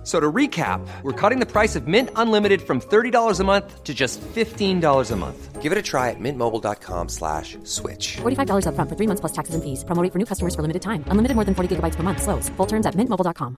F- 0.00 0.06
So 0.06 0.18
to 0.18 0.32
recap, 0.32 0.80
we're 1.02 1.12
cutting 1.12 1.40
the 1.40 1.46
price 1.46 1.76
of 1.76 1.86
Mint 1.86 2.08
Unlimited 2.16 2.62
from 2.62 2.80
$30 2.80 3.38
a 3.38 3.44
month 3.44 3.84
to 3.84 3.92
just 3.92 4.18
$15 4.34 5.10
a 5.10 5.16
month. 5.16 5.60
Give 5.60 5.72
it 5.72 5.76
a 5.76 5.82
try 5.82 6.08
at 6.08 6.16
mintmobile.com 6.18 7.08
slash 7.10 7.58
switch. 7.64 8.16
$45 8.22 8.64
upfront 8.64 8.88
for 8.88 8.96
three 8.96 9.06
months 9.06 9.20
plus 9.20 9.32
taxes 9.32 9.54
and 9.54 9.62
fees. 9.62 9.84
Promo 9.84 10.02
rate 10.02 10.10
for 10.12 10.18
new 10.18 10.24
customers 10.24 10.54
for 10.54 10.62
limited 10.62 10.80
time. 10.80 11.04
Unlimited 11.08 11.34
more 11.36 11.44
than 11.44 11.54
40 11.54 11.76
gigabytes 11.76 11.96
per 11.96 12.02
month. 12.02 12.22
Slows. 12.22 12.48
Full 12.56 12.66
terms 12.66 12.86
at 12.86 12.94
mintmobile.com. 12.96 13.56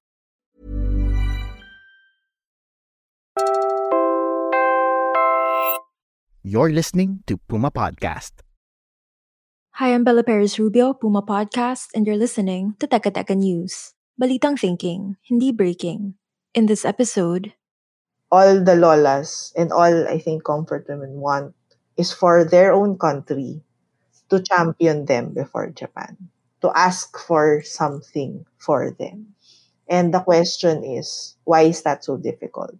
You're 6.43 6.73
listening 6.74 7.23
to 7.30 7.38
Puma 7.48 7.70
Podcast. 7.70 8.43
Hi, 9.79 9.95
I'm 9.95 10.04
Bella 10.04 10.23
Perez 10.27 10.59
Rubio, 10.59 10.93
Puma 10.93 11.23
Podcast, 11.23 11.88
and 11.95 12.04
you're 12.06 12.18
listening 12.18 12.74
to 12.80 12.87
Teka 12.87 13.15
Teka 13.15 13.37
News. 13.38 13.95
Balitang 14.20 14.59
thinking, 14.59 15.16
hindi 15.24 15.52
breaking. 15.54 16.15
In 16.55 16.65
this 16.65 16.87
episode, 16.87 17.52
all 18.33 18.65
the 18.65 18.74
lolas 18.74 19.52
and 19.56 19.73
all 19.73 20.09
I 20.09 20.19
think 20.19 20.45
comfort 20.45 20.87
women 20.88 21.20
want 21.20 21.55
is 21.97 22.12
for 22.12 22.45
their 22.45 22.73
own 22.73 22.98
country 22.98 23.62
to 24.30 24.43
champion 24.43 25.07
them 25.07 25.34
before 25.34 25.69
Japan, 25.70 26.30
to 26.62 26.73
ask 26.77 27.19
for 27.19 27.62
something 27.62 28.46
for 28.59 28.91
them. 28.93 29.34
And 29.88 30.15
the 30.15 30.20
question 30.20 30.84
is, 30.84 31.37
why 31.45 31.62
is 31.62 31.83
that 31.83 32.05
so 32.05 32.16
difficult? 32.19 32.77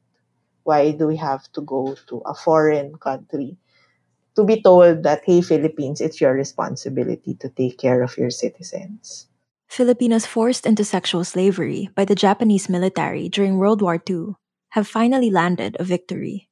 Why 0.65 0.93
do 0.93 1.07
we 1.09 1.16
have 1.18 1.51
to 1.52 1.63
go 1.63 1.96
to 2.09 2.18
a 2.27 2.35
foreign 2.35 2.96
country 2.99 3.59
to 4.37 4.45
be 4.45 4.63
told 4.63 5.02
that, 5.05 5.24
hey, 5.24 5.43
Philippines, 5.43 6.01
it's 6.01 6.21
your 6.21 6.35
responsibility 6.35 7.35
to 7.37 7.49
take 7.51 7.79
care 7.79 8.02
of 8.02 8.18
your 8.18 8.30
citizens? 8.30 9.29
Filipinos 9.73 10.26
forced 10.26 10.66
into 10.66 10.84
sexual 10.84 11.24
slavery 11.24 11.88
by 11.96 12.04
the 12.04 12.15
Japanese 12.15 12.68
military 12.68 13.30
during 13.30 13.56
World 13.56 13.80
War 13.80 13.96
II 13.96 14.37
have 14.76 14.87
finally 14.87 15.30
landed 15.30 15.78
a 15.80 15.84
victory. 15.84 16.51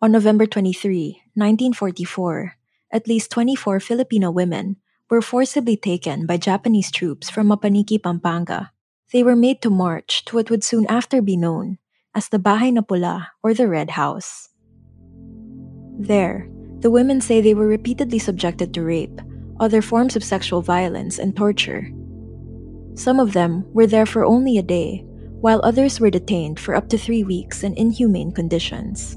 On 0.00 0.10
November 0.10 0.46
23, 0.46 1.20
1944, 1.36 2.56
at 2.90 3.06
least 3.06 3.30
24 3.30 3.78
Filipino 3.80 4.30
women 4.30 4.80
were 5.10 5.20
forcibly 5.20 5.76
taken 5.76 6.24
by 6.24 6.38
Japanese 6.38 6.90
troops 6.90 7.28
from 7.28 7.48
Mapanique, 7.48 8.00
Pampanga. 8.00 8.70
They 9.12 9.24
were 9.24 9.34
made 9.34 9.60
to 9.62 9.70
march 9.70 10.24
to 10.26 10.36
what 10.36 10.50
would 10.50 10.62
soon 10.62 10.86
after 10.86 11.20
be 11.20 11.36
known 11.36 11.78
as 12.14 12.28
the 12.28 12.38
Bahay 12.38 12.72
na 12.72 12.80
Pula 12.80 13.34
or 13.42 13.52
the 13.52 13.66
Red 13.66 13.98
House. 13.98 14.48
There, 15.98 16.48
the 16.78 16.90
women 16.90 17.20
say 17.20 17.40
they 17.40 17.54
were 17.54 17.66
repeatedly 17.66 18.18
subjected 18.18 18.72
to 18.72 18.82
rape, 18.82 19.20
other 19.58 19.82
forms 19.82 20.14
of 20.14 20.24
sexual 20.24 20.62
violence, 20.62 21.18
and 21.18 21.36
torture. 21.36 21.90
Some 22.94 23.18
of 23.18 23.34
them 23.34 23.66
were 23.74 23.86
there 23.86 24.06
for 24.06 24.24
only 24.24 24.58
a 24.58 24.62
day, 24.62 25.04
while 25.42 25.60
others 25.62 25.98
were 25.98 26.10
detained 26.10 26.60
for 26.60 26.74
up 26.74 26.88
to 26.88 26.98
three 26.98 27.24
weeks 27.24 27.62
in 27.62 27.74
inhumane 27.74 28.32
conditions. 28.32 29.16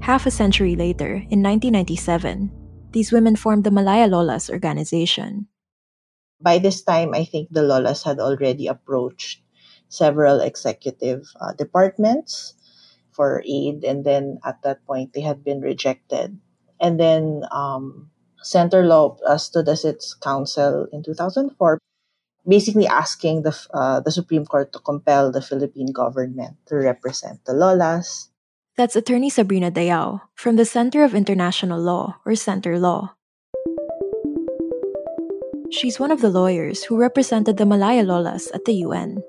Half 0.00 0.26
a 0.26 0.30
century 0.30 0.76
later, 0.76 1.20
in 1.28 1.44
1997, 1.44 2.50
these 2.92 3.12
women 3.12 3.36
formed 3.36 3.64
the 3.64 3.70
Malaya 3.70 4.08
Lolas 4.08 4.50
organization. 4.50 5.46
By 6.40 6.58
this 6.58 6.82
time, 6.82 7.12
I 7.14 7.24
think 7.24 7.52
the 7.52 7.60
lolas 7.60 8.02
had 8.02 8.18
already 8.18 8.66
approached 8.66 9.42
several 9.88 10.40
executive 10.40 11.28
uh, 11.40 11.52
departments 11.52 12.54
for 13.12 13.42
aid, 13.44 13.84
and 13.84 14.04
then 14.06 14.38
at 14.44 14.62
that 14.62 14.86
point, 14.86 15.12
they 15.12 15.20
had 15.20 15.44
been 15.44 15.60
rejected. 15.60 16.38
And 16.80 16.98
then 16.98 17.44
um, 17.52 18.08
Center 18.42 18.86
Law 18.86 19.18
uh, 19.26 19.36
stood 19.36 19.68
as 19.68 19.84
its 19.84 20.14
counsel 20.14 20.88
in 20.92 21.02
2004, 21.02 21.78
basically 22.48 22.86
asking 22.86 23.42
the 23.42 23.52
uh, 23.74 24.00
the 24.00 24.10
Supreme 24.10 24.46
Court 24.46 24.72
to 24.72 24.78
compel 24.80 25.30
the 25.30 25.44
Philippine 25.44 25.92
government 25.92 26.56
to 26.66 26.76
represent 26.76 27.44
the 27.44 27.52
lolas. 27.52 28.29
That's 28.76 28.96
attorney 28.96 29.30
Sabrina 29.30 29.70
Dayao 29.70 30.22
from 30.34 30.56
the 30.56 30.64
Center 30.64 31.04
of 31.04 31.14
International 31.14 31.80
Law, 31.80 32.16
or 32.24 32.34
Center 32.34 32.78
Law. 32.78 33.14
She's 35.70 36.00
one 36.00 36.10
of 36.10 36.20
the 36.20 36.30
lawyers 36.30 36.84
who 36.84 36.96
represented 36.96 37.56
the 37.56 37.66
Malaya 37.66 38.04
Lolas 38.04 38.52
at 38.54 38.64
the 38.64 38.74
UN. 38.86 39.22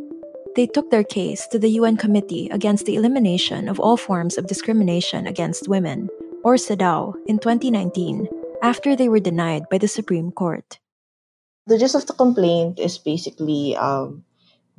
They 0.55 0.67
took 0.67 0.89
their 0.89 1.03
case 1.03 1.47
to 1.47 1.59
the 1.59 1.69
UN 1.81 1.97
Committee 1.97 2.49
Against 2.49 2.85
the 2.85 2.95
Elimination 2.95 3.69
of 3.69 3.79
All 3.79 3.97
Forms 3.97 4.37
of 4.37 4.47
Discrimination 4.47 5.27
Against 5.27 5.67
Women, 5.67 6.09
or 6.43 6.55
CEDAW, 6.55 7.13
in 7.25 7.39
2019 7.39 8.27
after 8.61 8.95
they 8.95 9.09
were 9.09 9.19
denied 9.19 9.69
by 9.69 9.77
the 9.77 9.87
Supreme 9.87 10.31
Court. 10.31 10.79
The 11.67 11.77
gist 11.77 11.95
of 11.95 12.05
the 12.05 12.13
complaint 12.13 12.79
is 12.79 12.97
basically 12.97 13.75
um, 13.75 14.23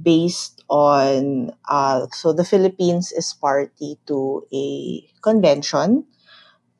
based 0.02 0.62
on 0.68 1.52
uh, 1.68 2.06
so 2.12 2.32
the 2.32 2.44
Philippines 2.44 3.12
is 3.12 3.32
party 3.34 3.98
to 4.06 4.46
a 4.52 5.06
convention 5.22 6.04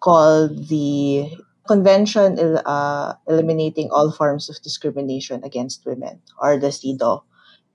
called 0.01 0.69
the 0.69 1.31
Convention 1.67 2.39
uh, 2.67 3.15
Eliminating 3.29 3.91
All 3.91 4.11
Forms 4.11 4.51
of 4.51 4.61
Discrimination 4.63 5.45
Against 5.45 5.87
Women, 5.87 6.21
or 6.41 6.59
the 6.59 6.69
CEDAW. 6.73 7.23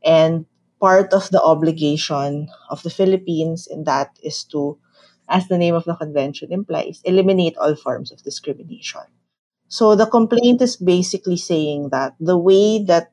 And 0.03 0.46
part 0.81 1.13
of 1.13 1.30
the 1.31 1.41
obligation 1.41 2.50
of 2.69 2.84
the 2.84 2.90
Philippines 2.90 3.68
in 3.68 3.86
that 3.86 4.18
is 4.24 4.44
to, 4.52 4.78
as 5.30 5.47
the 5.47 5.57
name 5.57 5.75
of 5.75 5.86
the 5.86 5.96
convention 5.96 6.52
implies, 6.52 7.02
eliminate 7.06 7.57
all 7.57 7.75
forms 7.75 8.12
of 8.12 8.24
discrimination. 8.24 9.03
So 9.69 9.96
the 9.96 10.06
complaint 10.07 10.62
is 10.62 10.78
basically 10.78 11.38
saying 11.38 11.90
that 11.90 12.16
the 12.19 12.38
way 12.38 12.84
that 12.84 13.12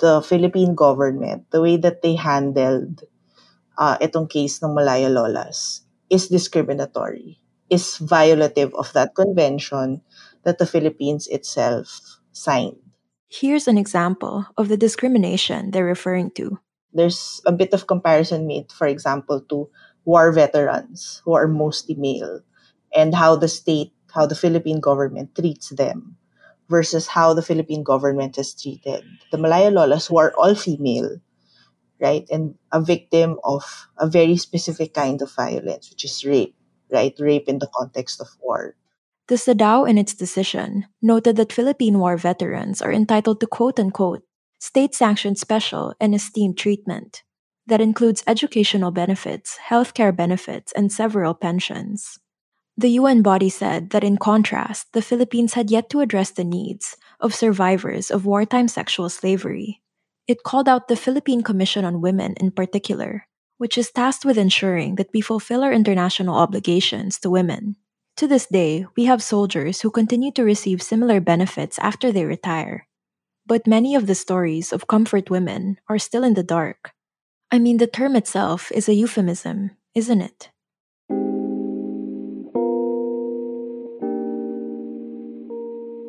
the 0.00 0.22
Philippine 0.22 0.74
government, 0.74 1.50
the 1.50 1.60
way 1.60 1.76
that 1.76 2.02
they 2.02 2.14
handled 2.14 3.04
uh, 3.78 3.96
itong 4.00 4.28
case 4.30 4.62
ng 4.62 4.74
Malaya 4.74 5.08
Lolas 5.08 5.82
is 6.10 6.28
discriminatory, 6.28 7.40
is 7.70 7.98
violative 8.00 8.72
of 8.74 8.92
that 8.92 9.14
convention 9.14 10.02
that 10.44 10.58
the 10.58 10.66
Philippines 10.66 11.28
itself 11.28 12.20
signed. 12.32 12.78
Here's 13.28 13.66
an 13.66 13.78
example 13.78 14.44
of 14.58 14.68
the 14.68 14.76
discrimination 14.76 15.70
they're 15.70 15.88
referring 15.88 16.32
to. 16.36 16.60
There's 16.92 17.40
a 17.46 17.52
bit 17.52 17.72
of 17.72 17.86
comparison 17.86 18.46
made, 18.46 18.70
for 18.70 18.86
example, 18.86 19.40
to 19.48 19.70
war 20.04 20.32
veterans 20.32 21.22
who 21.24 21.32
are 21.32 21.48
mostly 21.48 21.94
male 21.94 22.40
and 22.94 23.14
how 23.14 23.36
the 23.36 23.48
state, 23.48 23.92
how 24.12 24.26
the 24.26 24.36
Philippine 24.36 24.80
government 24.80 25.34
treats 25.34 25.70
them 25.70 26.20
versus 26.72 27.06
how 27.06 27.36
the 27.36 27.44
Philippine 27.44 27.84
government 27.84 28.40
has 28.40 28.56
treated 28.56 29.04
the 29.30 29.36
Malaya 29.36 29.68
Lolas 29.68 30.08
who 30.08 30.16
are 30.16 30.32
all 30.40 30.56
female, 30.56 31.20
right? 32.00 32.24
And 32.32 32.56
a 32.72 32.80
victim 32.80 33.36
of 33.44 33.62
a 34.00 34.08
very 34.08 34.40
specific 34.40 34.96
kind 34.96 35.20
of 35.20 35.28
violence, 35.36 35.92
which 35.92 36.08
is 36.08 36.24
rape, 36.24 36.56
right? 36.88 37.12
Rape 37.20 37.44
in 37.44 37.60
the 37.60 37.68
context 37.76 38.24
of 38.24 38.32
war. 38.40 38.74
The 39.28 39.36
CEDAW, 39.36 39.84
in 39.88 39.98
its 39.98 40.14
decision, 40.16 40.88
noted 41.00 41.36
that 41.36 41.52
Philippine 41.52 42.00
war 42.00 42.16
veterans 42.16 42.80
are 42.80 42.92
entitled 42.92 43.38
to 43.40 43.46
quote 43.46 43.78
unquote 43.78 44.24
state 44.58 44.94
sanctioned 44.96 45.36
special 45.36 45.92
and 46.00 46.14
esteemed 46.14 46.56
treatment 46.56 47.22
that 47.66 47.80
includes 47.80 48.24
educational 48.26 48.90
benefits, 48.90 49.58
healthcare 49.68 50.14
benefits, 50.14 50.72
and 50.72 50.90
several 50.90 51.34
pensions. 51.34 52.18
The 52.76 52.96
UN 53.00 53.20
body 53.20 53.50
said 53.50 53.90
that 53.90 54.04
in 54.04 54.16
contrast, 54.16 54.92
the 54.92 55.02
Philippines 55.02 55.54
had 55.54 55.70
yet 55.70 55.90
to 55.90 56.00
address 56.00 56.30
the 56.30 56.44
needs 56.44 56.96
of 57.20 57.34
survivors 57.34 58.10
of 58.10 58.24
wartime 58.24 58.68
sexual 58.68 59.10
slavery. 59.10 59.82
It 60.26 60.42
called 60.42 60.68
out 60.68 60.88
the 60.88 60.96
Philippine 60.96 61.42
Commission 61.42 61.84
on 61.84 62.00
Women 62.00 62.34
in 62.40 62.50
particular, 62.50 63.26
which 63.58 63.76
is 63.76 63.90
tasked 63.90 64.24
with 64.24 64.38
ensuring 64.38 64.94
that 64.96 65.10
we 65.12 65.20
fulfill 65.20 65.62
our 65.62 65.72
international 65.72 66.36
obligations 66.36 67.18
to 67.20 67.30
women. 67.30 67.76
To 68.16 68.26
this 68.26 68.46
day, 68.46 68.86
we 68.96 69.04
have 69.04 69.22
soldiers 69.22 69.80
who 69.80 69.90
continue 69.90 70.32
to 70.32 70.44
receive 70.44 70.80
similar 70.80 71.20
benefits 71.20 71.78
after 71.78 72.10
they 72.10 72.24
retire. 72.24 72.88
But 73.44 73.66
many 73.66 73.94
of 73.94 74.06
the 74.06 74.14
stories 74.14 74.72
of 74.72 74.86
comfort 74.86 75.28
women 75.28 75.78
are 75.88 75.98
still 75.98 76.24
in 76.24 76.34
the 76.34 76.42
dark. 76.42 76.92
I 77.50 77.58
mean, 77.58 77.76
the 77.76 77.86
term 77.86 78.16
itself 78.16 78.72
is 78.72 78.88
a 78.88 78.94
euphemism, 78.94 79.72
isn't 79.94 80.20
it? 80.20 80.50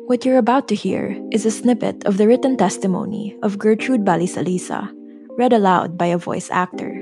What 0.04 0.28
you're 0.28 0.36
about 0.36 0.68
to 0.68 0.76
hear 0.76 1.16
is 1.32 1.48
a 1.48 1.50
snippet 1.50 2.04
of 2.04 2.20
the 2.20 2.28
written 2.28 2.60
testimony 2.60 3.40
of 3.42 3.56
Gertrude 3.56 4.04
Balisalisa, 4.04 4.92
read 5.40 5.56
aloud 5.56 5.96
by 5.96 6.12
a 6.12 6.20
voice 6.20 6.52
actor. 6.52 6.92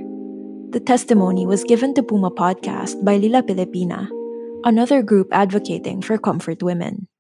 The 0.70 0.78
testimony 0.78 1.44
was 1.44 1.66
given 1.66 1.94
to 1.98 2.02
Puma 2.06 2.30
Podcast 2.30 3.02
by 3.02 3.18
Lila 3.18 3.42
Pilipina, 3.42 4.06
another 4.62 5.02
group 5.02 5.26
advocating 5.34 6.00
for 6.00 6.16
comfort 6.16 6.62
women. 6.62 7.10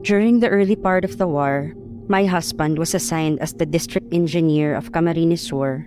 During 0.00 0.40
the 0.40 0.48
early 0.48 0.76
part 0.76 1.04
of 1.04 1.18
the 1.18 1.28
war, 1.28 1.76
my 2.08 2.24
husband 2.24 2.78
was 2.78 2.96
assigned 2.96 3.40
as 3.40 3.52
the 3.52 3.68
district 3.68 4.14
engineer 4.16 4.74
of 4.74 4.92
Camarines 4.92 5.44
Sur. 5.44 5.84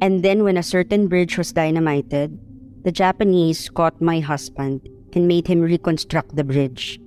And 0.00 0.22
then, 0.22 0.46
when 0.46 0.56
a 0.56 0.62
certain 0.62 1.08
bridge 1.08 1.36
was 1.36 1.50
dynamited, 1.50 2.38
the 2.88 3.04
Japanese 3.04 3.68
caught 3.68 4.00
my 4.00 4.18
husband 4.18 4.80
and 5.12 5.28
made 5.28 5.46
him 5.46 5.60
reconstruct 5.60 6.34
the 6.34 6.42
bridge. 6.42 6.98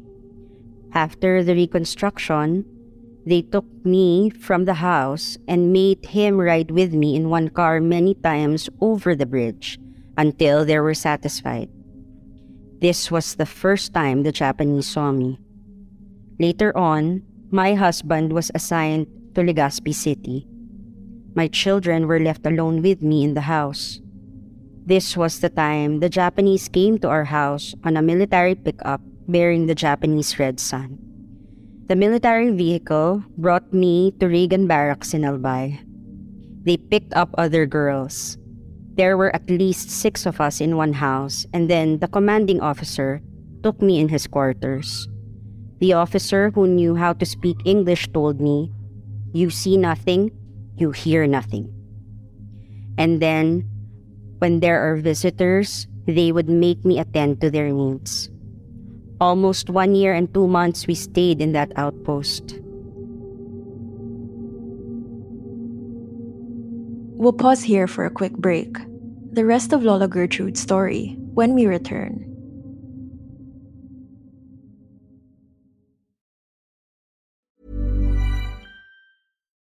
After 0.94 1.42
the 1.42 1.56
reconstruction, 1.56 2.69
they 3.25 3.42
took 3.42 3.66
me 3.83 4.30
from 4.30 4.66
the 4.66 4.78
house 4.78 5.39
and 5.48 5.74
made 5.74 6.06
him 6.06 6.38
ride 6.38 6.69
with 6.69 6.94
me 6.94 7.16
in 7.16 7.33
one 7.33 7.50
car 7.50 7.81
many 7.81 8.13
times 8.13 8.69
over 8.80 9.16
the 9.16 9.25
bridge 9.25 9.80
until 10.19 10.63
they 10.66 10.78
were 10.78 10.94
satisfied. 10.94 11.68
This 12.78 13.10
was 13.10 13.33
the 13.33 13.50
first 13.50 13.92
time 13.92 14.22
the 14.22 14.31
Japanese 14.31 14.86
saw 14.86 15.12
me. 15.12 15.39
Later 16.38 16.78
on, 16.78 17.24
my 17.50 17.74
husband 17.74 18.33
was 18.33 18.51
assigned 18.54 19.07
to 19.33 19.42
Legazpi 19.42 19.95
City. 19.95 20.45
My 21.33 21.48
children 21.48 22.06
were 22.06 22.19
left 22.19 22.45
alone 22.45 22.83
with 22.83 23.01
me 23.01 23.24
in 23.24 23.33
the 23.33 23.50
house. 23.50 24.00
This 24.81 25.16
was 25.16 25.39
the 25.39 25.50
time 25.50 26.00
the 26.00 26.10
Japanese 26.10 26.68
came 26.68 26.98
to 27.00 27.10
our 27.10 27.25
house 27.25 27.75
on 27.83 27.95
a 27.95 28.01
military 28.01 28.56
pickup 28.56 29.01
bearing 29.28 29.68
the 29.68 29.75
Japanese 29.78 30.39
Red 30.39 30.60
Sun. 30.60 30.98
The 31.86 31.95
military 31.95 32.50
vehicle 32.50 33.24
brought 33.38 33.74
me 33.74 34.12
to 34.19 34.28
Reagan 34.28 34.66
Barracks 34.66 35.13
in 35.13 35.22
Albay. 35.22 35.78
They 36.66 36.78
picked 36.78 37.13
up 37.13 37.30
other 37.38 37.66
girls. 37.66 38.38
There 38.98 39.18
were 39.18 39.33
at 39.36 39.50
least 39.50 39.89
six 39.89 40.25
of 40.25 40.42
us 40.42 40.60
in 40.60 40.78
one 40.78 40.94
house, 40.94 41.45
and 41.54 41.69
then 41.69 42.00
the 42.00 42.07
commanding 42.07 42.60
officer 42.60 43.22
took 43.62 43.81
me 43.81 44.00
in 44.00 44.10
his 44.10 44.25
quarters. 44.25 45.07
The 45.78 45.94
officer 45.94 46.50
who 46.54 46.66
knew 46.66 46.95
how 46.95 47.13
to 47.13 47.25
speak 47.25 47.57
English 47.66 48.10
told 48.13 48.42
me, 48.42 48.72
You 49.33 49.50
see 49.50 49.78
nothing, 49.78 50.31
you 50.78 50.89
hear 50.92 51.28
nothing. 51.28 51.69
And 52.98 53.22
then, 53.22 53.69
when 54.41 54.59
there 54.59 54.81
are 54.81 54.97
visitors, 54.97 55.85
they 56.07 56.31
would 56.31 56.49
make 56.49 56.83
me 56.83 56.97
attend 56.97 57.39
to 57.39 57.51
their 57.51 57.69
needs. 57.69 58.27
Almost 59.21 59.69
one 59.69 59.93
year 59.93 60.15
and 60.17 60.33
two 60.33 60.47
months 60.47 60.88
we 60.88 60.95
stayed 60.95 61.39
in 61.39 61.51
that 61.51 61.71
outpost. 61.75 62.57
We'll 67.21 67.38
pause 67.38 67.61
here 67.61 67.85
for 67.85 68.03
a 68.03 68.09
quick 68.09 68.33
break. 68.33 68.75
The 69.31 69.45
rest 69.45 69.73
of 69.73 69.83
Lola 69.83 70.07
Gertrude's 70.07 70.59
story 70.59 71.15
when 71.37 71.53
we 71.53 71.67
return. 71.67 72.31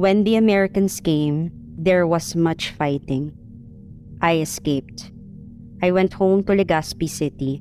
When 0.00 0.24
the 0.24 0.36
Americans 0.36 0.98
came, 0.98 1.52
there 1.76 2.06
was 2.06 2.34
much 2.34 2.70
fighting. 2.70 3.36
I 4.22 4.38
escaped. 4.38 5.12
I 5.82 5.92
went 5.92 6.14
home 6.14 6.42
to 6.44 6.56
Legazpi 6.56 7.06
City. 7.06 7.60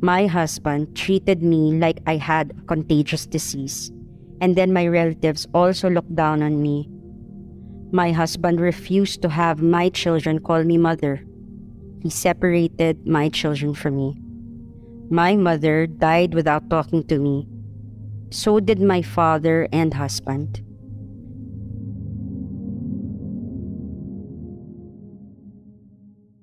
My 0.00 0.26
husband 0.26 0.96
treated 0.96 1.40
me 1.40 1.78
like 1.78 2.02
I 2.04 2.16
had 2.16 2.50
a 2.50 2.66
contagious 2.66 3.26
disease, 3.26 3.92
and 4.40 4.56
then 4.56 4.72
my 4.72 4.88
relatives 4.88 5.46
also 5.54 5.88
looked 5.88 6.16
down 6.16 6.42
on 6.42 6.60
me. 6.60 6.90
My 7.92 8.10
husband 8.10 8.60
refused 8.60 9.22
to 9.22 9.28
have 9.28 9.62
my 9.62 9.88
children 9.88 10.40
call 10.40 10.64
me 10.64 10.78
mother. 10.78 11.22
He 12.02 12.10
separated 12.10 13.06
my 13.06 13.28
children 13.28 13.74
from 13.74 13.94
me. 13.94 14.18
My 15.14 15.36
mother 15.36 15.86
died 15.86 16.34
without 16.34 16.68
talking 16.68 17.06
to 17.06 17.20
me. 17.20 17.46
So 18.30 18.58
did 18.58 18.82
my 18.82 19.00
father 19.00 19.68
and 19.70 19.94
husband. 19.94 20.60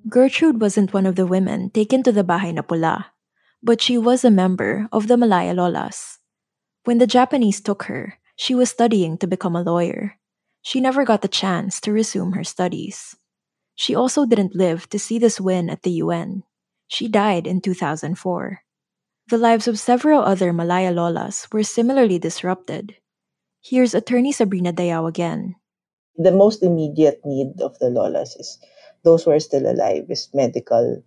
Gertrude 0.09 0.59
wasn't 0.59 0.91
one 0.91 1.05
of 1.05 1.15
the 1.15 1.29
women 1.29 1.69
taken 1.69 2.01
to 2.01 2.11
the 2.11 2.25
Bahay 2.25 2.49
na 2.49 2.65
Pula, 2.65 3.13
but 3.61 3.77
she 3.77 3.93
was 3.93 4.25
a 4.25 4.33
member 4.33 4.89
of 4.91 5.05
the 5.05 5.17
Malaya 5.17 5.53
Lolas. 5.53 6.17
When 6.83 6.97
the 6.97 7.05
Japanese 7.05 7.61
took 7.61 7.83
her, 7.83 8.17
she 8.35 8.55
was 8.55 8.73
studying 8.73 9.19
to 9.19 9.29
become 9.29 9.55
a 9.55 9.61
lawyer. 9.61 10.17
She 10.65 10.81
never 10.81 11.05
got 11.05 11.21
the 11.21 11.29
chance 11.29 11.79
to 11.81 11.93
resume 11.93 12.33
her 12.33 12.43
studies. 12.43 13.15
She 13.75 13.93
also 13.93 14.25
didn't 14.25 14.57
live 14.57 14.89
to 14.89 14.97
see 14.97 15.19
this 15.19 15.39
win 15.39 15.69
at 15.69 15.83
the 15.83 16.01
UN. 16.01 16.41
She 16.87 17.07
died 17.07 17.45
in 17.45 17.61
2004. 17.61 18.65
The 19.29 19.37
lives 19.37 19.67
of 19.67 19.77
several 19.77 20.23
other 20.25 20.51
Malaya 20.51 20.91
Lolas 20.91 21.53
were 21.53 21.61
similarly 21.61 22.17
disrupted. 22.17 22.97
Here's 23.61 23.93
attorney 23.93 24.31
Sabrina 24.31 24.73
Dayao 24.73 25.07
again. 25.07 25.55
The 26.17 26.31
most 26.33 26.63
immediate 26.63 27.21
need 27.23 27.61
of 27.61 27.77
the 27.77 27.93
Lolas 27.93 28.33
is 28.39 28.57
those 29.03 29.23
who 29.23 29.31
are 29.31 29.39
still 29.39 29.69
alive 29.69 30.05
is 30.09 30.29
medical 30.33 31.03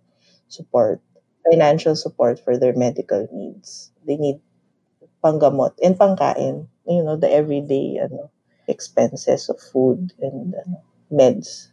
support, 0.47 1.01
financial 1.49 1.95
support 1.95 2.39
for 2.39 2.57
their 2.57 2.75
medical 2.75 3.27
needs. 3.31 3.91
They 4.05 4.17
need 4.17 4.39
panggamot 5.23 5.73
and 5.81 5.95
pangkain, 5.97 6.67
you 6.87 7.03
know, 7.03 7.15
the 7.15 7.31
everyday 7.31 7.99
ano, 8.01 8.31
expenses 8.67 9.49
of 9.49 9.59
food 9.59 10.11
and 10.19 10.53
ano, 10.53 10.83
meds. 11.11 11.69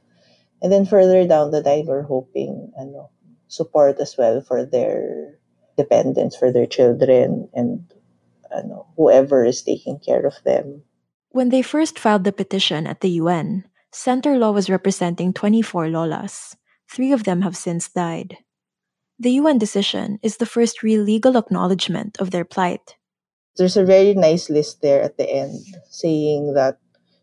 And 0.62 0.70
then 0.70 0.86
further 0.86 1.26
down 1.26 1.50
the 1.50 1.62
line, 1.62 1.86
we're 1.86 2.06
hoping 2.06 2.72
ano, 2.78 3.10
support 3.48 3.98
as 3.98 4.16
well 4.16 4.40
for 4.40 4.64
their 4.64 5.34
dependents, 5.76 6.36
for 6.36 6.52
their 6.52 6.66
children, 6.66 7.48
and 7.54 7.84
ano, 8.54 8.86
whoever 8.96 9.44
is 9.44 9.62
taking 9.62 9.98
care 9.98 10.26
of 10.26 10.36
them. 10.44 10.82
When 11.30 11.48
they 11.50 11.62
first 11.62 11.98
filed 11.98 12.24
the 12.24 12.32
petition 12.34 12.86
at 12.86 13.00
the 13.00 13.22
UN, 13.22 13.64
Center 13.92 14.38
Law 14.38 14.52
was 14.52 14.70
representing 14.70 15.32
24 15.32 15.86
Lolas. 15.86 16.56
Three 16.88 17.12
of 17.12 17.24
them 17.24 17.42
have 17.42 17.56
since 17.56 17.88
died. 17.88 18.38
The 19.18 19.32
UN 19.42 19.58
decision 19.58 20.18
is 20.22 20.38
the 20.38 20.46
first 20.46 20.82
real 20.82 21.02
legal 21.02 21.36
acknowledgement 21.36 22.16
of 22.20 22.30
their 22.30 22.44
plight. 22.44 22.96
There's 23.56 23.76
a 23.76 23.84
very 23.84 24.14
nice 24.14 24.48
list 24.48 24.80
there 24.80 25.02
at 25.02 25.18
the 25.18 25.28
end 25.28 25.60
saying 25.90 26.54
that 26.54 26.78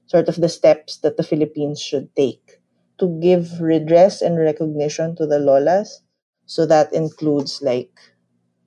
sort 0.06 0.30
of 0.30 0.36
the 0.36 0.50
steps 0.50 0.98
that 0.98 1.18
the 1.18 1.24
Philippines 1.24 1.82
should 1.82 2.14
take 2.16 2.62
to 3.00 3.08
give 3.22 3.60
redress 3.60 4.22
and 4.22 4.38
recognition 4.38 5.16
to 5.16 5.26
the 5.26 5.40
Lolas. 5.40 6.02
So 6.46 6.66
that 6.66 6.94
includes 6.94 7.62
like 7.62 7.92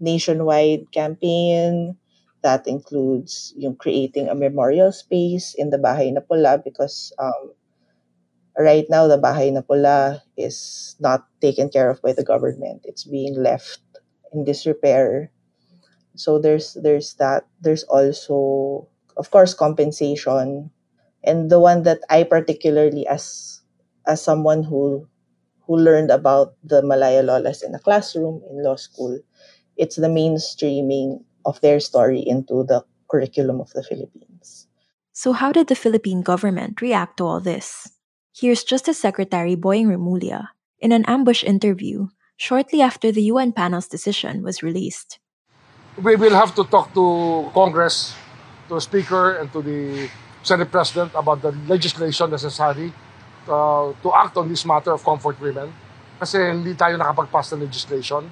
nationwide 0.01 0.91
campaign, 0.93 1.97
That 2.43 2.65
includes 2.65 3.53
yung 3.57 3.77
creating 3.77 4.29
a 4.29 4.35
memorial 4.35 4.93
space 4.97 5.53
in 5.53 5.69
the 5.69 5.77
Bahay 5.77 6.09
na 6.09 6.25
because 6.57 7.13
um, 7.21 7.53
right 8.59 8.87
now 8.89 9.07
the 9.07 9.19
Bahay 9.19 9.53
na 9.53 9.63
Pula 9.63 10.23
is 10.37 10.97
not 11.01 11.27
taken 11.41 11.69
care 11.69 11.91
of 11.91 12.03
by 12.03 12.13
the 12.13 12.25
government. 12.25 12.83
It's 12.85 13.05
being 13.05 13.35
left 13.35 13.81
in 14.33 14.45
disrepair. 14.45 15.31
So 16.17 16.39
there's 16.39 16.75
there's 16.75 17.15
that. 17.23 17.47
There's 17.61 17.85
also 17.85 18.89
of 19.17 19.31
course 19.31 19.55
compensation. 19.55 20.71
And 21.23 21.51
the 21.51 21.61
one 21.61 21.85
that 21.85 22.01
I 22.09 22.25
particularly 22.25 23.07
as 23.07 23.61
as 24.07 24.23
someone 24.23 24.65
who 24.65 25.07
who 25.67 25.77
learned 25.77 26.11
about 26.11 26.57
the 26.65 26.83
Malaya 26.83 27.23
Lolas 27.23 27.63
in 27.63 27.75
a 27.75 27.79
classroom 27.79 28.43
in 28.51 28.65
law 28.65 28.77
school, 28.77 29.21
it's 29.77 29.97
the 29.97 30.11
mainstreaming 30.11 31.23
of 31.45 31.61
their 31.61 31.79
story 31.81 32.21
into 32.21 32.65
the 32.65 32.85
curriculum 33.11 33.61
of 33.61 33.71
the 33.73 33.83
Philippines. 33.83 34.67
So, 35.13 35.33
how 35.33 35.53
did 35.53 35.69
the 35.69 35.77
Philippine 35.77 36.23
government 36.23 36.81
react 36.81 37.19
to 37.19 37.27
all 37.27 37.41
this? 37.41 37.91
Here's 38.41 38.65
Justice 38.65 38.97
Secretary 38.97 39.53
Boying 39.53 39.93
Remulla 39.93 40.57
in 40.81 40.97
an 40.97 41.05
ambush 41.05 41.45
interview 41.45 42.09
shortly 42.41 42.81
after 42.81 43.13
the 43.13 43.29
UN 43.29 43.53
panel's 43.53 43.85
decision 43.85 44.41
was 44.41 44.65
released. 44.65 45.21
We 46.01 46.17
will 46.17 46.33
have 46.33 46.57
to 46.57 46.65
talk 46.65 46.89
to 46.97 47.51
Congress, 47.53 48.17
to 48.73 48.77
the 48.77 48.81
Speaker, 48.81 49.37
and 49.37 49.53
to 49.53 49.61
the 49.61 50.09
Senate 50.43 50.73
President 50.73 51.13
about 51.13 51.45
the 51.45 51.53
legislation 51.69 52.31
necessary 52.31 52.97
uh, 53.45 53.93
to 54.01 54.09
act 54.17 54.41
on 54.41 54.49
this 54.49 54.65
matter 54.65 54.97
of 54.97 55.05
comfort 55.05 55.37
women. 55.37 55.69
Kasi 56.17 56.41
hindi 56.41 56.73
tayo 56.73 56.97
nakapag-pass 56.97 57.53
ng 57.53 57.61
legislation. 57.61 58.25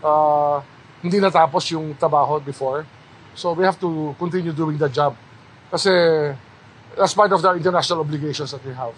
Uh, 0.00 0.64
hindi 1.04 1.20
natapos 1.20 1.68
yung 1.68 1.92
trabaho 2.00 2.40
before. 2.40 2.88
So 3.36 3.52
we 3.52 3.68
have 3.68 3.76
to 3.84 4.16
continue 4.16 4.56
doing 4.56 4.80
the 4.80 4.88
job. 4.88 5.20
Kasi 5.68 5.92
that's 6.96 7.12
part 7.12 7.28
of 7.36 7.44
the 7.44 7.60
international 7.60 8.00
obligations 8.00 8.56
that 8.56 8.64
we 8.64 8.72
have. 8.72 8.96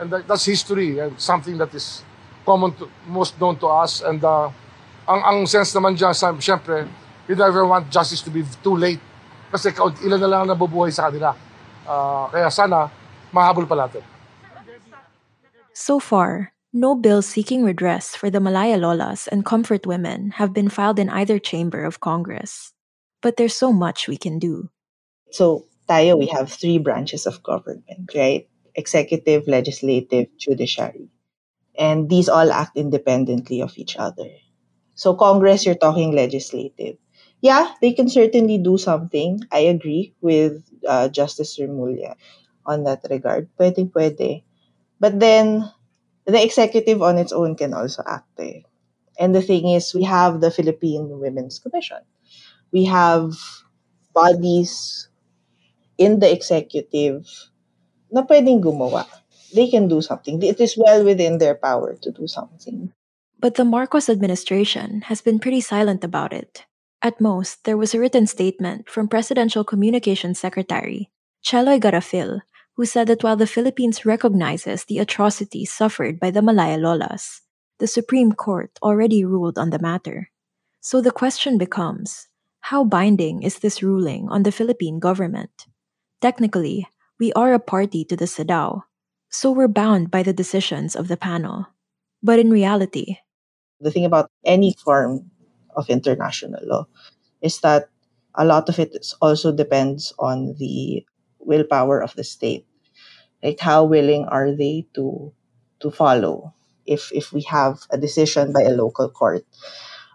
And 0.00 0.10
that, 0.10 0.28
that's 0.28 0.44
history 0.44 0.98
and 0.98 1.18
something 1.20 1.58
that 1.58 1.74
is 1.74 2.02
common 2.44 2.72
to, 2.76 2.88
most 3.06 3.38
known 3.40 3.56
to 3.58 3.66
us. 3.66 4.02
And 4.02 4.22
uh, 4.24 4.50
ang, 5.08 5.20
ang 5.22 5.38
sense 5.46 5.74
naman 5.74 5.96
dyan, 5.96 6.14
syempre, 6.40 6.88
we 7.28 7.34
never 7.34 7.66
want 7.66 7.90
justice 7.90 8.22
to 8.22 8.30
be 8.30 8.44
too 8.62 8.76
late. 8.76 9.00
Kasi 9.52 9.70
ilan 9.76 10.20
na 10.20 10.28
lang 10.28 10.42
nabubuhay 10.48 10.92
sa 10.92 11.10
kanila. 11.10 11.36
Uh, 11.84 12.26
kaya 12.32 12.48
sana, 12.50 12.88
mahabol 13.34 13.68
pa 13.68 13.76
natin. 13.76 14.02
So 15.72 16.00
far, 16.00 16.52
no 16.72 16.94
bills 16.94 17.26
seeking 17.26 17.64
redress 17.64 18.16
for 18.16 18.28
the 18.28 18.40
Malaya 18.40 18.76
Lolas 18.76 19.28
and 19.28 19.44
comfort 19.44 19.86
women 19.86 20.36
have 20.36 20.52
been 20.52 20.68
filed 20.68 20.98
in 20.98 21.08
either 21.08 21.38
chamber 21.38 21.84
of 21.84 22.00
Congress. 22.00 22.72
But 23.20 23.36
there's 23.36 23.56
so 23.56 23.72
much 23.72 24.08
we 24.08 24.16
can 24.16 24.38
do. 24.38 24.68
So, 25.30 25.64
tayo, 25.88 26.18
we 26.18 26.26
have 26.28 26.52
three 26.52 26.76
branches 26.76 27.24
of 27.24 27.42
government, 27.42 28.12
right? 28.14 28.48
Executive, 28.74 29.46
legislative, 29.48 30.28
judiciary. 30.38 31.08
And 31.78 32.08
these 32.10 32.28
all 32.28 32.52
act 32.52 32.76
independently 32.76 33.60
of 33.62 33.76
each 33.78 33.96
other. 33.96 34.30
So, 34.94 35.14
Congress, 35.14 35.66
you're 35.66 35.76
talking 35.76 36.12
legislative. 36.12 36.96
Yeah, 37.40 37.74
they 37.80 37.92
can 37.92 38.08
certainly 38.08 38.58
do 38.58 38.78
something. 38.78 39.40
I 39.52 39.60
agree 39.72 40.14
with 40.20 40.64
uh, 40.88 41.08
Justice 41.08 41.58
Remulla 41.58 42.16
on 42.66 42.84
that 42.84 43.04
regard. 43.10 43.48
Pwede, 43.58 43.90
pwede. 43.92 44.44
But 45.00 45.20
then, 45.20 45.70
the 46.26 46.42
executive 46.42 47.02
on 47.02 47.18
its 47.18 47.32
own 47.32 47.56
can 47.56 47.74
also 47.74 48.02
act. 48.06 48.28
Eh. 48.40 48.62
And 49.18 49.34
the 49.34 49.42
thing 49.42 49.68
is, 49.70 49.94
we 49.94 50.04
have 50.04 50.40
the 50.40 50.50
Philippine 50.50 51.20
Women's 51.20 51.58
Commission. 51.58 51.98
We 52.72 52.84
have 52.86 53.34
bodies 54.14 55.08
in 55.98 56.20
the 56.20 56.30
executive 56.32 57.28
na 58.12 58.22
pwedeng 58.28 58.60
gumawa. 58.60 59.08
They 59.56 59.68
can 59.68 59.88
do 59.88 60.00
something. 60.00 60.40
It 60.44 60.60
is 60.60 60.76
well 60.76 61.04
within 61.04 61.38
their 61.38 61.56
power 61.56 61.96
to 62.00 62.12
do 62.12 62.28
something. 62.28 62.92
But 63.40 63.56
the 63.56 63.64
Marcos 63.64 64.08
administration 64.08 65.08
has 65.10 65.20
been 65.20 65.40
pretty 65.40 65.60
silent 65.60 66.04
about 66.04 66.32
it. 66.32 66.64
At 67.02 67.20
most, 67.20 67.64
there 67.64 67.76
was 67.76 67.92
a 67.92 67.98
written 67.98 68.28
statement 68.28 68.88
from 68.88 69.08
Presidential 69.08 69.64
Communications 69.64 70.38
Secretary 70.38 71.10
Cheloy 71.42 71.80
Garafil, 71.80 72.46
who 72.76 72.86
said 72.86 73.08
that 73.08 73.24
while 73.24 73.36
the 73.36 73.50
Philippines 73.50 74.06
recognizes 74.06 74.84
the 74.84 74.98
atrocities 75.00 75.72
suffered 75.72 76.20
by 76.20 76.30
the 76.30 76.40
Malaya 76.40 76.78
Lolas, 76.78 77.40
the 77.80 77.90
Supreme 77.90 78.32
Court 78.32 78.70
already 78.80 79.24
ruled 79.24 79.58
on 79.58 79.70
the 79.70 79.82
matter. 79.82 80.30
So 80.80 81.00
the 81.00 81.10
question 81.10 81.58
becomes 81.58 82.28
how 82.70 82.84
binding 82.84 83.42
is 83.42 83.58
this 83.58 83.82
ruling 83.82 84.28
on 84.30 84.44
the 84.44 84.52
Philippine 84.54 85.00
government? 85.00 85.66
Technically, 86.20 86.86
we 87.22 87.32
are 87.38 87.54
a 87.54 87.62
party 87.62 88.02
to 88.02 88.18
the 88.18 88.26
CEDAW, 88.26 88.82
so 89.30 89.54
we're 89.54 89.70
bound 89.70 90.10
by 90.10 90.26
the 90.26 90.34
decisions 90.34 90.98
of 90.98 91.06
the 91.06 91.16
panel. 91.16 91.70
But 92.18 92.42
in 92.42 92.50
reality, 92.50 93.22
the 93.78 93.94
thing 93.94 94.02
about 94.02 94.26
any 94.42 94.74
form 94.74 95.30
of 95.78 95.86
international 95.86 96.58
law 96.66 96.90
is 97.38 97.62
that 97.62 97.86
a 98.34 98.42
lot 98.42 98.66
of 98.66 98.82
it 98.82 98.98
also 99.22 99.54
depends 99.54 100.10
on 100.18 100.58
the 100.58 101.06
willpower 101.38 102.02
of 102.02 102.10
the 102.18 102.26
state. 102.26 102.66
Like 103.38 103.62
how 103.62 103.86
willing 103.86 104.26
are 104.26 104.50
they 104.50 104.90
to 104.98 105.30
to 105.78 105.94
follow 105.94 106.50
if 106.90 107.14
if 107.14 107.30
we 107.30 107.46
have 107.46 107.86
a 107.94 108.02
decision 108.02 108.50
by 108.50 108.66
a 108.66 108.74
local 108.74 109.06
court. 109.06 109.46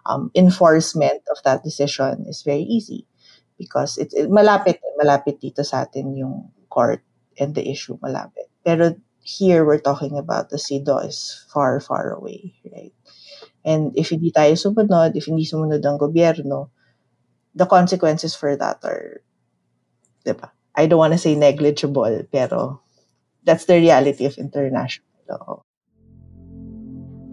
Um, 0.04 0.28
enforcement 0.36 1.24
of 1.32 1.40
that 1.44 1.64
decision 1.64 2.28
is 2.28 2.44
very 2.44 2.64
easy 2.68 3.08
because 3.56 3.96
it's 3.96 4.12
it, 4.12 4.28
malapit 4.28 4.80
malapit 5.00 5.36
dito 5.40 5.64
sa 5.64 5.84
atin 5.84 6.16
yung 6.16 6.48
court 6.70 7.02
and 7.38 7.54
the 7.54 7.68
issue 7.68 7.98
malapit. 8.02 8.50
Pero 8.64 8.94
here 9.22 9.64
we're 9.64 9.80
talking 9.80 10.16
about 10.16 10.50
the 10.50 10.56
CEDAW 10.56 11.06
is 11.06 11.44
far 11.52 11.80
far 11.80 12.12
away, 12.12 12.54
right? 12.72 12.92
And 13.64 13.92
if 13.96 14.08
hindi 14.08 14.32
tayo 14.32 14.56
sumunod, 14.56 15.16
if 15.16 15.28
hindi 15.28 15.44
sumunod 15.44 15.84
ang 15.84 16.00
gobyerno, 16.00 16.70
the 17.54 17.66
consequences 17.66 18.34
for 18.34 18.56
that 18.56 18.80
are, 18.84 19.20
diba? 20.24 20.50
I 20.78 20.86
don't 20.86 21.02
want 21.02 21.12
to 21.12 21.18
say 21.18 21.34
negligible, 21.34 22.24
pero 22.32 22.80
that's 23.44 23.66
the 23.66 23.76
reality 23.76 24.24
of 24.24 24.38
international 24.38 25.08
law. 25.28 25.62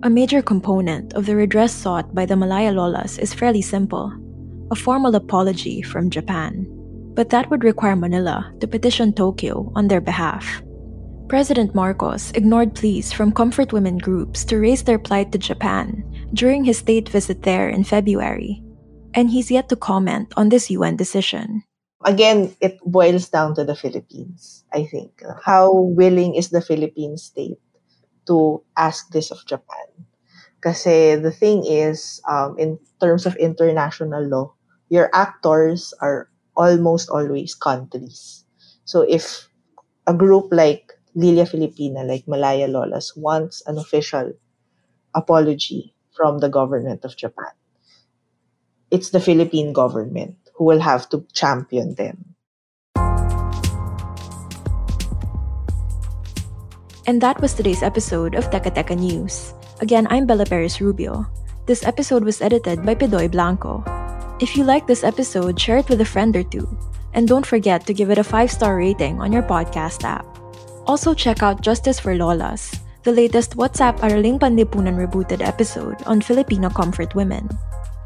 A 0.03 0.09
major 0.09 0.41
component 0.41 1.13
of 1.13 1.25
the 1.25 1.35
redress 1.35 1.71
sought 1.71 2.13
by 2.13 2.25
the 2.25 2.35
Malaya 2.35 2.73
Lolas 2.73 3.17
is 3.17 3.33
fairly 3.33 3.61
simple 3.61 4.11
a 4.71 4.75
formal 4.75 5.13
apology 5.13 5.81
from 5.81 6.09
Japan. 6.09 6.65
But 7.15 7.29
that 7.31 7.49
would 7.49 7.63
require 7.63 7.95
Manila 7.95 8.51
to 8.59 8.67
petition 8.67 9.13
Tokyo 9.13 9.71
on 9.73 9.87
their 9.87 10.01
behalf. 10.01 10.61
President 11.27 11.73
Marcos 11.73 12.29
ignored 12.31 12.75
pleas 12.75 13.11
from 13.11 13.31
comfort 13.31 13.73
women 13.73 13.97
groups 13.97 14.45
to 14.45 14.59
raise 14.59 14.83
their 14.83 14.99
plight 14.99 15.31
to 15.31 15.39
Japan 15.39 16.05
during 16.33 16.63
his 16.63 16.77
state 16.77 17.09
visit 17.09 17.41
there 17.41 17.67
in 17.67 17.83
February, 17.83 18.61
and 19.15 19.31
he's 19.31 19.49
yet 19.49 19.69
to 19.69 19.75
comment 19.75 20.31
on 20.37 20.49
this 20.49 20.69
UN 20.69 20.95
decision. 20.95 21.63
Again, 22.05 22.53
it 22.61 22.77
boils 22.85 23.29
down 23.29 23.55
to 23.55 23.63
the 23.63 23.73
Philippines, 23.73 24.63
I 24.71 24.85
think. 24.85 25.23
How 25.41 25.73
willing 25.73 26.35
is 26.35 26.49
the 26.49 26.61
Philippine 26.61 27.17
state 27.17 27.57
to 28.27 28.61
ask 28.77 29.09
this 29.09 29.31
of 29.31 29.41
Japan? 29.47 30.05
Kasi 30.61 31.15
the 31.15 31.31
thing 31.31 31.65
is, 31.65 32.21
um, 32.29 32.53
in 32.59 32.77
terms 33.01 33.25
of 33.25 33.35
international 33.37 34.21
law, 34.29 34.53
your 34.89 35.09
actors 35.13 35.93
are 36.01 36.29
almost 36.55 37.09
always 37.09 37.53
countries. 37.53 38.43
So 38.85 39.01
if 39.01 39.47
a 40.07 40.13
group 40.13 40.49
like 40.51 40.91
Lila 41.15 41.45
Pilipina, 41.45 42.03
like 42.03 42.27
Malaya 42.27 42.67
Lolas, 42.67 43.15
wants 43.15 43.63
an 43.67 43.77
official 43.77 44.33
apology 45.13 45.93
from 46.11 46.39
the 46.39 46.49
government 46.49 47.05
of 47.05 47.15
Japan, 47.15 47.51
it's 48.91 49.09
the 49.09 49.19
Philippine 49.19 49.73
government 49.73 50.35
who 50.55 50.65
will 50.65 50.79
have 50.79 51.09
to 51.09 51.25
champion 51.33 51.95
them. 51.95 52.35
And 57.07 57.21
that 57.21 57.39
was 57.39 57.53
today's 57.53 57.83
episode 57.83 58.33
of 58.33 58.49
Teka 58.49 58.73
Teka 58.73 58.97
News. 58.97 59.53
Again, 59.79 60.07
I'm 60.09 60.25
Bella 60.25 60.45
Perez 60.45 60.81
Rubio. 60.81 61.27
This 61.67 61.85
episode 61.85 62.23
was 62.23 62.41
edited 62.41 62.81
by 62.81 62.95
Pedoy 62.95 63.29
Blanco. 63.29 63.85
If 64.39 64.57
you 64.57 64.67
like 64.67 64.85
this 64.85 65.03
episode, 65.03 65.55
share 65.55 65.77
it 65.77 65.87
with 65.87 66.01
a 66.01 66.05
friend 66.05 66.35
or 66.35 66.43
two. 66.43 66.67
And 67.13 67.27
don't 67.27 67.45
forget 67.45 67.87
to 67.87 67.93
give 67.93 68.11
it 68.11 68.19
a 68.19 68.23
5 68.23 68.51
star 68.51 68.75
rating 68.75 69.21
on 69.21 69.31
your 69.31 69.43
podcast 69.43 70.03
app. 70.03 70.27
Also, 70.85 71.13
check 71.13 71.41
out 71.41 71.63
Justice 71.63 71.99
for 71.99 72.13
Lolas, 72.19 72.75
the 73.03 73.15
latest 73.15 73.55
WhatsApp 73.55 74.03
Araling 74.03 74.37
Panlipunan 74.37 74.99
rebooted 74.99 75.39
episode 75.39 76.03
on 76.03 76.19
Filipino 76.19 76.69
comfort 76.69 77.15
women. 77.15 77.47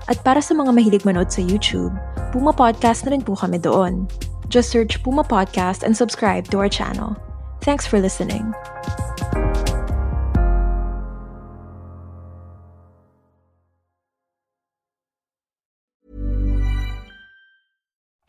At 0.05 0.21
para 0.23 0.41
sa 0.41 0.53
mga 0.53 0.69
mahilig 0.69 1.05
manood 1.05 1.33
sa 1.33 1.41
YouTube, 1.41 1.97
Puma 2.29 2.53
Podcast 2.53 3.09
na 3.09 3.17
rin 3.17 3.25
po 3.25 3.33
kami 3.33 3.57
doon. 3.57 4.05
Just 4.53 4.69
search 4.69 5.01
Puma 5.01 5.25
Podcast 5.25 5.81
and 5.81 5.97
subscribe 5.97 6.45
to 6.53 6.61
our 6.61 6.69
channel. 6.69 7.17
Thanks 7.65 7.89
for 7.89 7.97
listening. 7.97 8.53